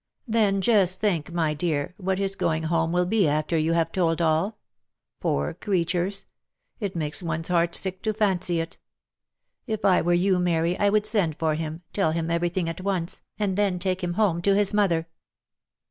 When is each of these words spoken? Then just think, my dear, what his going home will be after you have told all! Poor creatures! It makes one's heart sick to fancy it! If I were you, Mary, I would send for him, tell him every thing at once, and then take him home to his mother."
Then 0.27 0.61
just 0.61 0.99
think, 0.99 1.31
my 1.31 1.53
dear, 1.53 1.93
what 1.97 2.17
his 2.17 2.35
going 2.35 2.63
home 2.63 2.91
will 2.91 3.05
be 3.05 3.27
after 3.27 3.55
you 3.55 3.73
have 3.73 3.91
told 3.91 4.19
all! 4.19 4.57
Poor 5.19 5.53
creatures! 5.53 6.25
It 6.79 6.95
makes 6.95 7.21
one's 7.21 7.49
heart 7.49 7.75
sick 7.75 8.01
to 8.01 8.11
fancy 8.15 8.59
it! 8.59 8.79
If 9.67 9.85
I 9.85 10.01
were 10.01 10.13
you, 10.15 10.39
Mary, 10.39 10.75
I 10.79 10.89
would 10.89 11.05
send 11.05 11.37
for 11.37 11.53
him, 11.53 11.83
tell 11.93 12.13
him 12.13 12.31
every 12.31 12.49
thing 12.49 12.67
at 12.67 12.81
once, 12.81 13.21
and 13.37 13.55
then 13.55 13.77
take 13.77 14.03
him 14.03 14.13
home 14.15 14.41
to 14.41 14.55
his 14.55 14.73
mother." 14.73 15.07